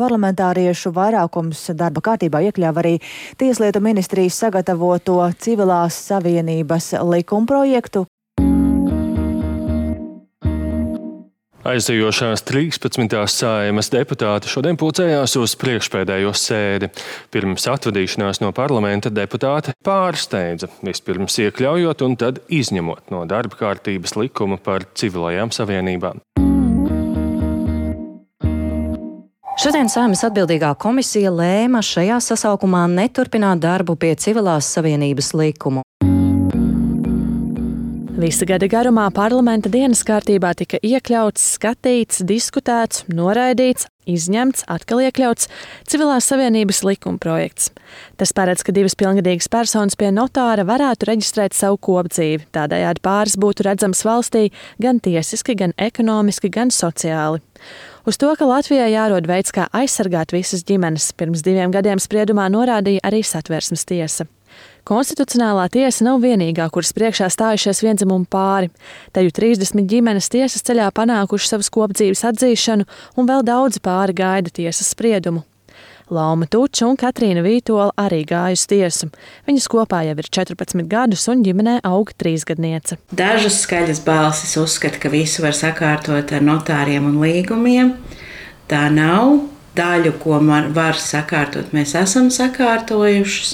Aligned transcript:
parlamentāriešu 0.00 0.94
vairākums 0.96 1.66
darba 1.76 2.04
kārtībā 2.10 2.42
iekļāva 2.48 2.84
arī 2.84 2.96
Tieslietu 3.40 3.82
ministrijas 3.84 4.40
sagatavoto 4.44 5.20
civilās 5.38 6.00
savienības 6.08 6.94
likumprojektu, 7.12 8.06
Aizejošās 11.60 12.40
13. 12.48 13.12
sājumas 13.28 13.90
deputāti 13.92 14.48
šodien 14.48 14.78
pulcējās 14.80 15.36
uz 15.36 15.52
priekšpēdējo 15.60 16.32
sēdi. 16.32 16.88
Pirms 17.28 17.68
atvadīšanās 17.68 18.40
no 18.40 18.48
parlamenta 18.56 19.12
deputāti 19.12 19.76
pārsteidza, 19.84 20.70
vispirms 20.80 21.36
iekļaujot 21.44 22.06
un 22.06 22.16
tad 22.16 22.40
izņemot 22.48 23.12
no 23.12 23.26
darba 23.28 23.60
kārtības 23.60 24.16
likumu 24.16 24.56
par 24.56 24.88
civilajām 24.96 25.52
savienībām. 25.52 26.24
Šodien 29.60 29.90
Sēmas 29.92 30.22
atbildīgā 30.24 30.70
komisija 30.80 31.28
lēma 31.36 31.82
šajā 31.84 32.16
sasaukumā 32.24 32.86
neturpināt 32.88 33.60
darbu 33.60 33.92
pie 34.00 34.14
civilās 34.16 34.70
savienības 34.72 35.34
likumu. 35.36 35.82
Visa 38.16 38.48
gada 38.48 38.64
garumā 38.72 39.04
parlamenta 39.12 39.68
dienas 39.68 40.00
kārtībā 40.08 40.54
tika 40.56 40.80
iekļauts, 40.80 41.44
skatīts, 41.58 42.22
diskutēts, 42.24 43.04
noraidīts, 43.12 43.84
izņemts, 44.08 44.64
atkal 44.64 45.04
iekļauts 45.04 45.52
civilās 45.92 46.32
savienības 46.32 46.80
likuma 46.88 47.20
projekts. 47.20 47.68
Tas 48.16 48.32
paredz, 48.32 48.64
ka 48.64 48.72
divas 48.72 48.96
pilngadīgas 48.96 49.52
personas 49.52 50.00
pie 50.00 50.08
notāra 50.08 50.64
varētu 50.64 51.12
reģistrēt 51.12 51.60
savu 51.60 51.76
kopdzīvi. 51.84 52.48
Tādējādi 52.56 53.04
pāris 53.04 53.36
būtu 53.36 53.68
redzams 53.68 54.06
valstī 54.08 54.48
gan 54.80 55.04
tiesiski, 55.04 55.60
gan 55.66 55.76
ekonomiski, 55.76 56.48
gan 56.48 56.72
sociāli. 56.72 57.44
Uz 58.08 58.16
to, 58.16 58.30
ka 58.32 58.48
Latvijai 58.48 58.92
jārod 58.94 59.26
veids, 59.28 59.52
kā 59.52 59.66
aizsargāt 59.76 60.32
visas 60.32 60.64
ģimenes, 60.64 61.10
pirms 61.20 61.42
diviem 61.44 61.72
gadiem 61.74 62.00
spriedumā 62.00 62.46
norādīja 62.52 63.02
arī 63.04 63.20
satversmes 63.26 63.84
tiesa. 63.84 64.24
Konstitucionālā 64.88 65.66
tiesa 65.70 66.06
nav 66.06 66.22
vienīgā, 66.24 66.64
kuras 66.72 66.94
priekšā 66.96 67.28
stājušies 67.30 67.82
vienzimumu 67.84 68.24
pāri. 68.30 68.70
Teju 69.12 69.34
30 69.36 69.84
ģimenes 69.92 70.32
tiesas 70.32 70.64
ceļā 70.64 70.88
panākuši 70.96 71.52
savas 71.52 71.68
kopdzīves 71.74 72.24
atzīšanu, 72.32 72.88
un 73.20 73.28
vēl 73.28 73.44
daudzi 73.46 73.84
pāri 73.84 74.16
gaida 74.16 74.52
tiesas 74.62 74.90
spriedumu. 74.96 75.44
Lauma 76.10 76.46
Tuča 76.50 76.88
un 76.90 76.96
Katrīna 76.98 77.42
Vītola 77.44 77.92
arī 78.00 78.24
gāja 78.26 78.56
uz 78.56 78.64
tiesu. 78.70 79.08
Viņas 79.46 79.68
kopā 79.70 80.02
jau 80.08 80.16
ir 80.18 80.28
14 80.38 80.88
gadus, 80.90 81.26
un 81.30 81.44
ģimenē 81.46 81.76
aug 81.86 82.10
trīsgadniece. 82.18 82.98
Dažas 83.14 83.60
skaļas 83.62 84.02
balsis 84.06 84.56
uzskata, 84.58 84.98
ka 84.98 85.12
visu 85.12 85.44
var 85.44 85.54
sakārtot 85.54 86.34
ar 86.34 86.42
notāriem 86.42 87.06
un 87.06 87.20
līgumiem. 87.22 87.94
Tā 88.70 88.88
nav. 88.94 89.38
Daļu, 89.70 90.16
ko 90.18 90.40
var 90.74 90.98
sakārtot, 90.98 91.70
mēs 91.70 91.94
esam 91.94 92.26
sakārtojušas 92.34 93.52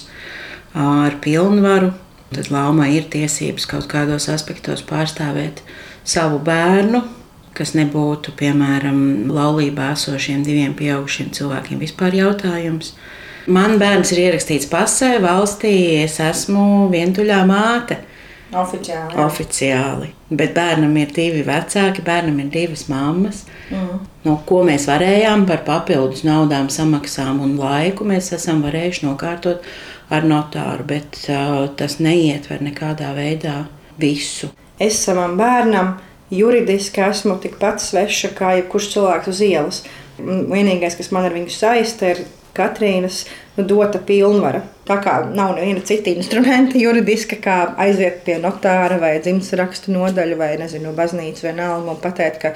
ar 0.81 1.19
pilnvaru. 1.21 1.93
Tad 2.33 2.49
laumai 2.51 2.95
ir 2.97 3.11
tiesības 3.13 3.69
kaut 3.69 3.85
kādos 3.93 4.31
aspektos 4.33 4.81
pārstāvēt 4.89 5.61
savu 6.09 6.41
bērnu, 6.43 7.03
kas 7.57 7.75
nebūtu, 7.77 8.35
piemēram, 8.39 8.99
laulībā 9.33 9.93
esošiem 9.97 10.45
diviem 10.47 10.75
pieaugušiem 10.77 11.33
cilvēkiem 11.37 11.81
vispār 11.83 12.17
jautājums. 12.19 12.95
Man 13.47 13.79
bērns 13.79 14.11
ir 14.15 14.25
ierakstīts 14.27 14.69
pasē, 14.71 15.17
valstī, 15.23 16.03
es 16.03 16.19
esmu 16.23 16.89
vientuļā 16.93 17.45
māte. 17.47 18.01
Oficiāli. 18.57 19.19
Oficiāli. 19.19 20.09
Bet 20.31 20.55
bērnam 20.55 20.95
ir 20.99 21.11
divi 21.15 21.43
vecāki, 21.47 22.03
bērnam 22.07 22.39
ir 22.45 22.51
divas 22.55 22.87
mammas. 22.91 23.45
Mm. 23.71 24.01
No 24.27 24.37
ko 24.47 24.63
mēs 24.67 24.87
varējām 24.91 25.47
par 25.49 25.65
papildus 25.67 26.23
naudām, 26.27 26.71
samaksām 26.71 27.43
un 27.43 27.57
laiku, 27.59 28.07
mēs 28.07 28.33
esam 28.35 28.63
varējuši 28.67 29.07
nokārtot 29.07 29.67
ar 30.15 30.27
notāru, 30.27 30.87
bet 30.87 31.19
uh, 31.27 31.67
tas 31.79 31.99
neietver 32.03 32.63
nekādā 32.63 33.11
veidā 33.17 33.65
visu. 33.99 34.53
Es 34.79 35.01
savam 35.03 35.35
bērnam 35.39 35.97
juridiski 36.31 37.03
esmu 37.07 37.39
tikpat 37.43 37.83
sveša 37.83 38.33
kā 38.39 38.57
jebkurš 38.61 38.91
cilvēks 38.95 39.33
uz 39.33 39.43
ielas. 39.47 39.83
Vienīgais, 40.17 40.97
kas 40.97 41.13
man 41.13 41.29
ar 41.29 41.37
viņu 41.37 41.53
saista, 41.53 42.15
ir 42.15 42.25
Katrīnas 42.57 43.27
nu, 43.59 43.67
dota 43.69 44.01
pilnvara. 44.01 44.63
Tā 44.89 44.97
kā 45.05 45.19
nav 45.29 45.57
neviena 45.59 45.83
cita 45.85 46.13
instrumenta 46.15 46.79
juridiska, 46.81 47.37
kā 47.43 47.57
aiziet 47.83 48.23
pie 48.25 48.39
notāra 48.41 48.97
vai 49.03 49.17
dzimtes 49.21 49.53
rakstu 49.61 49.93
nodaļu 49.93 50.39
vai 50.41 50.55
nezinu, 50.61 50.95
baznīcas 50.97 51.45
vienalga 51.45 51.93
un 51.93 52.01
pateikt, 52.01 52.41
ka 52.41 52.55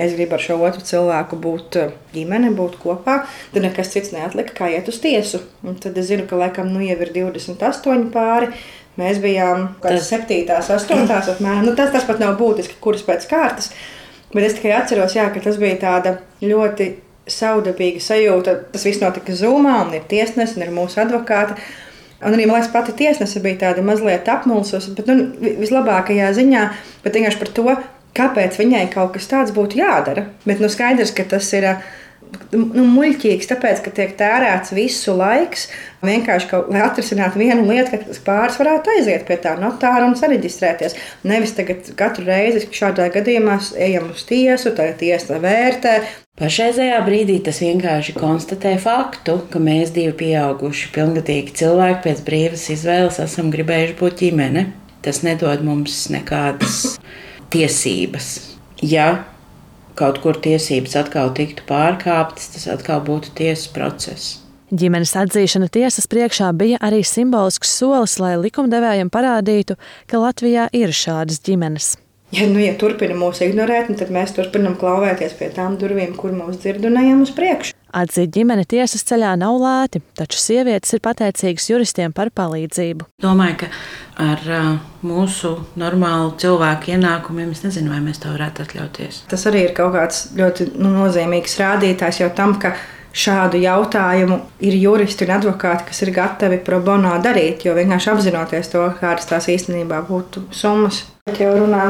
es 0.00 0.14
gribu 0.16 0.38
ar 0.38 0.42
šo 0.42 0.56
otru 0.64 0.84
cilvēku 0.88 1.38
būt 1.42 1.78
eh, 1.80 1.90
ģimene, 2.14 2.52
būt 2.56 2.78
kopā, 2.80 3.22
tad 3.52 3.66
nekas 3.66 3.92
cits 3.92 4.14
neatlika, 4.14 4.54
kā 4.56 4.70
iet 4.72 4.88
uz 4.88 5.02
tiesu. 5.02 5.42
Un 5.66 5.76
tad 5.80 5.98
es 6.00 6.08
zinu, 6.08 6.24
ka 6.28 6.38
laikam 6.40 6.72
nu 6.72 6.84
jau 6.84 6.96
ir 6.96 7.12
28 7.12 8.08
pāri. 8.14 8.52
Mēs 9.00 9.22
bijām 9.22 9.70
kādā 9.80 10.00
7, 10.04 10.42
8, 10.52 11.06
apmēram. 11.36 11.64
Nu, 11.66 11.76
tas, 11.78 11.92
tas 11.94 12.04
pat 12.08 12.20
nav 12.20 12.36
būtiski, 12.40 12.76
kuras 12.82 13.04
pēc 13.06 13.24
kārtas. 13.30 13.72
Bet 14.32 14.48
es 14.48 14.56
tikai 14.56 14.74
atceros, 14.78 15.16
jā, 15.16 15.26
ka 15.32 15.40
tas 15.44 15.58
bija 15.60 15.78
tāda 15.80 16.16
ļoti 16.44 16.90
saudabīga 17.30 18.02
sajūta. 18.02 18.56
Tas 18.72 18.84
viss 18.88 19.02
notika 19.02 19.34
zumā, 19.36 19.78
un 19.86 19.96
ir 19.96 20.04
tiesnesis, 20.10 20.56
un 20.58 20.66
ir 20.66 20.74
mūsu 20.74 21.00
advokāti. 21.04 21.56
Un 22.22 22.36
arī 22.36 22.46
liekas, 22.46 22.70
pati 22.72 22.94
tiesnese 22.96 23.42
bija 23.42 23.58
tāda 23.64 23.82
mazliet 23.84 24.28
apmulsusi, 24.30 24.92
bet 24.94 25.08
nu, 25.10 25.26
vislabākajā 25.58 26.28
ziņā, 26.36 26.68
bet 27.02 27.18
vienkārši 27.18 27.40
par 27.40 27.50
to, 27.56 27.74
kāpēc 28.16 28.58
viņai 28.60 28.84
kaut 28.92 29.16
kas 29.16 29.26
tāds 29.30 29.54
būtu 29.56 29.80
jādara. 29.80 30.28
Bet 30.46 30.62
nu, 30.62 30.70
skaidrs, 30.70 31.14
ka 31.16 31.26
tas 31.32 31.48
ir 31.56 31.66
nu, 32.52 32.84
muļķīgs, 32.94 33.48
tāpēc, 33.50 33.82
ka 33.84 33.92
tiek 33.94 34.14
tērēts 34.18 34.74
visu 34.76 35.14
laiks. 35.16 35.68
Vienkārši, 36.02 36.48
ka, 36.50 36.62
lai 36.72 36.82
atrisinātu 36.86 37.40
vienu 37.40 37.66
lietu, 37.68 37.98
ka 38.00 38.16
pāris 38.26 38.58
varētu 38.60 38.92
aiziet 38.96 39.24
pie 39.28 39.38
tā 39.42 39.54
notāra 39.60 40.06
un 40.08 40.16
sareģistrēties. 40.18 40.96
Nevis 41.28 41.54
tagad 41.56 41.92
katru 41.98 42.26
reizi, 42.26 42.64
kad 42.66 42.78
šādā 42.80 43.08
gadījumā 43.14 43.58
ejam 43.78 44.10
uz 44.14 44.26
tiesu, 44.28 44.74
tagad 44.76 44.98
tiesa 45.02 45.40
vērtē. 45.42 45.96
Pašreizējā 46.40 47.00
brīdī 47.06 47.38
tas 47.44 47.60
vienkārši 47.62 48.16
konstatē 48.16 48.76
faktu, 48.82 49.36
ka 49.52 49.60
mēs 49.62 49.92
divi 49.94 50.14
pieauguši, 50.24 50.88
pilngadīgi 50.94 51.58
cilvēki 51.60 52.00
pēc 52.06 52.22
brīvas 52.26 52.70
izvēles 52.72 53.20
esam 53.22 53.52
gribējuši 53.52 53.98
būt 54.00 54.24
ģimene. 54.24 54.70
Tas 55.02 55.20
nedod 55.26 55.64
mums 55.66 56.06
nekādas 56.14 56.96
tiesības. 57.52 58.32
Ja 58.82 59.31
kaut 59.98 60.20
kur 60.24 60.38
tiesības 60.42 60.96
atkal 61.02 61.32
tiktu 61.36 61.66
pārkāptas, 61.68 62.52
tas 62.54 62.68
atkal 62.76 63.02
būtu 63.04 63.34
tiesas 63.38 63.68
process. 63.72 64.38
Ģimenes 64.72 65.12
atzīšana 65.20 65.68
tiesas 65.68 66.08
priekšā 66.08 66.48
bija 66.56 66.78
arī 66.80 67.02
simbolisks 67.04 67.74
solis, 67.76 68.16
lai 68.22 68.38
likumdevējiem 68.40 69.10
parādītu, 69.12 69.76
ka 70.08 70.22
Latvijā 70.22 70.70
ir 70.72 70.94
šādas 70.96 71.42
ģimenes. 71.44 71.90
Ja, 72.32 72.46
nu, 72.48 72.56
ja 72.64 72.72
turpina 72.80 73.12
mūs 73.12 73.42
ignorēt, 73.44 73.90
nu, 73.92 73.98
tad 74.00 74.08
mēs 74.14 74.32
turpinām 74.32 74.78
klauvēties 74.80 75.36
pie 75.36 75.50
tām 75.52 75.76
durvīm, 75.76 76.16
kur 76.16 76.32
mūs 76.32 76.62
dzird 76.62 76.88
un 76.88 76.96
ejam 77.02 77.20
uz 77.26 77.34
priekšu. 77.36 77.71
Atzīt 77.92 78.30
ģimeni 78.32 78.64
tiesas 78.64 79.04
ceļā 79.04 79.34
nav 79.36 79.58
lēti, 79.60 80.00
taču 80.16 80.38
sievietes 80.40 80.94
ir 80.96 81.02
pateicīgas 81.04 81.66
juristiem 81.68 82.14
par 82.16 82.30
palīdzību. 82.32 83.04
Domāju, 83.20 83.58
ka 83.60 83.68
ar 84.32 84.46
mūsu 85.04 85.52
normālu 85.76 86.32
cilvēku 86.40 86.94
ienākumiem 86.94 87.52
es 87.52 87.60
nezinu, 87.66 87.92
vai 87.92 88.00
mēs 88.00 88.22
to 88.22 88.32
varētu 88.32 88.64
atļauties. 88.64 89.22
Tas 89.28 89.44
arī 89.50 89.66
ir 89.66 89.76
kaut 89.76 89.92
kāds 89.98 90.24
ļoti 90.38 90.70
nu, 90.78 90.88
nozīmīgs 91.02 91.58
rādītājs 91.60 92.22
jau 92.24 92.32
tam, 92.36 92.56
ka 92.62 92.72
šādu 93.12 93.60
jautājumu 93.60 94.38
ir 94.64 94.76
juristi 94.80 95.26
un 95.26 95.34
advokāti, 95.36 95.90
kas 95.90 96.02
ir 96.06 96.12
gatavi 96.16 96.62
pro 96.64 96.80
bono 96.84 97.12
darīt, 97.24 97.66
jo 97.66 97.76
vienkārši 97.76 98.12
apzinoties 98.14 98.72
to, 98.72 98.86
kādas 99.00 99.28
tās 99.28 99.50
īstenībā 99.52 100.00
būtu 100.08 100.46
summas. 100.48 101.04
Bet 101.28 101.38
jau 101.38 101.52
runā 101.54 101.84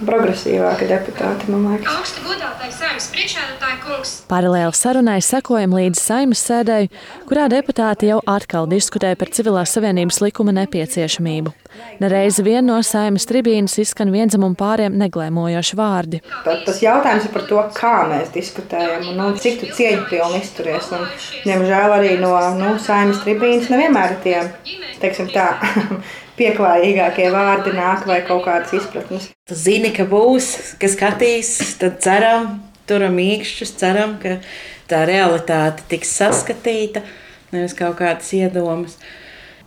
progresīvāki 0.00 0.86
deputāti, 0.88 1.50
man 1.52 1.66
liekas. 1.74 1.98
Augsti 1.98 2.22
godātais 2.24 2.78
saimnes 2.98 3.12
priekšādātāja 3.14 3.78
kungs. 3.82 4.12
Paralēli 4.28 4.74
sarunai 4.74 5.20
sekojam 5.22 5.74
līdz 5.76 6.00
saimnes 6.02 6.42
sēdēji, 6.42 6.90
kurā 7.28 7.46
deputāti 7.50 8.10
jau 8.10 8.18
atkal 8.26 8.66
diskutē 8.66 9.14
par 9.18 9.30
civilās 9.30 9.72
savienības 9.76 10.20
likuma 10.24 10.52
nepieciešamību. 10.56 11.52
Nereizi 12.02 12.42
vien 12.42 12.66
no 12.66 12.80
saimnes 12.82 13.26
tribīnas 13.28 13.78
izskan 13.78 14.10
vienzimumu 14.10 14.58
pāriem 14.58 14.96
neglēmojoši 14.98 15.78
vārdi. 15.78 16.22
Tad, 16.44 16.64
tas 16.66 16.82
jautājums 16.82 17.28
ir 17.28 17.34
par 17.34 17.46
to, 17.46 17.64
kā 17.76 17.96
mēs 18.10 18.32
diskutējam 18.34 19.12
un 19.12 19.20
nu, 19.20 19.32
cik 19.38 19.60
tu 19.62 19.72
cieņpilni 19.78 20.42
izturies. 20.42 20.90
Un, 20.96 21.06
diemžēl 21.46 21.98
arī 22.00 22.16
no 22.22 22.34
nu, 22.58 22.74
saimnes 22.82 23.22
tribīnas 23.22 23.70
nevienmēr 23.70 24.16
ir 24.16 24.24
tie, 24.26 24.78
teiksim 25.02 25.30
tā, 25.30 25.52
pieklājīgākie 26.38 27.30
vārdi 27.34 27.74
nāk 27.74 28.06
vai 28.08 28.22
kaut 28.26 28.44
kādas 28.46 28.74
izpratnes. 28.78 29.30
Tu 29.48 29.58
zini, 29.58 29.90
ka 29.94 30.06
būs, 30.08 30.76
kas 30.80 30.94
skatīs, 30.94 31.52
tad 31.80 31.98
ceram, 32.04 32.56
turam 32.88 33.18
īkšķus, 33.22 33.76
ceram, 33.80 34.16
ka 34.22 34.38
tā 34.90 35.04
realitāte 35.08 35.86
tiks 35.90 36.12
saskatīta, 36.18 37.04
nevis 37.54 37.76
kaut 37.78 37.98
kādas 38.00 38.30
iedomas. 38.36 38.98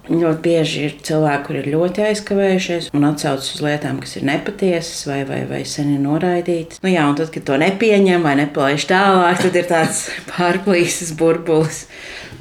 Ļoti 0.10 0.42
bieži 0.42 0.80
ir 0.88 0.94
cilvēki, 1.06 1.44
kuri 1.46 1.60
ir 1.62 1.68
ļoti 1.76 2.02
aizkavējušies 2.08 2.88
un 2.98 3.06
atsaucas 3.06 3.52
uz 3.54 3.62
lietām, 3.62 4.00
kas 4.02 4.16
ir 4.18 4.26
nepatiesas 4.26 5.06
vai, 5.06 5.20
vai, 5.30 5.44
vai 5.46 5.62
sen 5.70 5.92
ir 5.94 6.02
noraidītas. 6.02 6.82
Nu, 6.82 6.90
jā, 6.90 7.06
un 7.06 7.20
tad, 7.20 7.30
kad 7.36 7.46
to 7.46 7.60
nepieņem 7.62 8.26
vai 8.26 8.34
nepalaiž 8.42 8.88
tālāk, 8.90 9.46
tad 9.46 9.62
ir 9.62 9.70
tāds 9.70 10.04
pārplīsis 10.34 11.14
burbulis. 11.22 11.86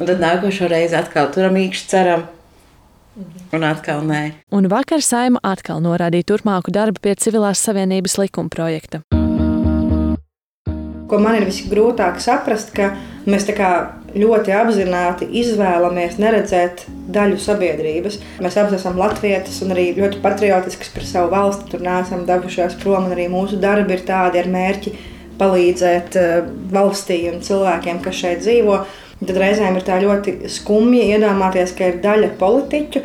Un 0.00 0.09
tad 0.09 0.25
nākošo 0.25 0.73
reizi 0.73 0.97
atkal 0.97 1.29
turam 1.37 1.61
īkšķi 1.61 1.91
ceram. 1.93 2.27
Un 3.53 3.67
atkal 3.67 4.05
nē. 4.09 4.23
Un 4.56 4.71
vakar 4.73 5.05
saima 5.05 5.43
atkal 5.44 5.85
norādīja 5.85 6.32
turpmāku 6.32 6.73
darbu 6.73 7.05
pie 7.05 7.19
civilās 7.21 7.61
savienības 7.67 8.17
likuma 8.23 8.49
projekta. 8.49 9.05
Ko 11.10 11.18
man 11.18 11.40
ir 11.40 11.48
visgrūtāk 11.48 12.20
saprast, 12.22 12.70
ka 12.76 12.92
mēs 13.26 13.48
ļoti 14.10 14.54
apzināti 14.54 15.28
izvēlamies 15.40 16.18
neredzēt 16.22 16.84
daļu 17.14 17.38
sabiedrības. 17.42 18.18
Mēs 18.42 18.56
abi 18.58 18.76
esam 18.78 18.98
latvieši 18.98 19.64
un 19.66 19.74
arī 19.74 19.90
ļoti 19.98 20.20
patriotiski 20.22 20.90
par 20.94 21.06
savu 21.06 21.30
valsti. 21.34 21.68
Tur 21.70 21.84
neesam 21.86 22.26
devušies 22.28 22.78
prom, 22.82 23.06
un 23.06 23.14
arī 23.14 23.28
mūsu 23.30 23.60
darbi 23.62 23.96
ir 23.96 24.06
tādi 24.06 24.42
ar 24.42 24.50
mērķi 24.50 24.94
palīdzēt 25.40 26.18
eh, 26.20 26.32
valstī 26.72 27.22
un 27.30 27.40
cilvēkiem, 27.44 28.02
kas 28.04 28.18
šeit 28.22 28.42
dzīvo. 28.44 28.80
Tad 29.20 29.36
reizēm 29.36 29.76
ir 29.76 29.84
tā 29.84 29.98
ļoti 30.00 30.36
skumji 30.48 31.10
iedomāties, 31.14 31.74
ka 31.76 31.90
ir 31.90 32.00
daļa 32.04 32.34
politiķu, 32.40 33.02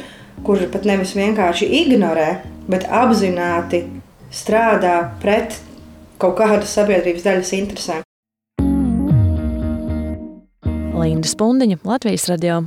kuri 0.47 0.69
pat 0.71 0.87
nevis 0.87 1.15
vienkārši 1.17 1.67
ignorē, 1.81 2.29
bet 2.71 2.87
apzināti 2.87 3.83
strādā 4.35 4.97
pret 5.21 5.57
kaut 6.21 6.38
kādas 6.39 6.73
sabiedrības 6.77 7.25
daļas 7.27 7.53
interesēm. 7.59 8.07
Linda 10.95 11.29
Spundiņa, 11.29 11.83
Latvijas 11.83 12.29
radio. 12.31 12.63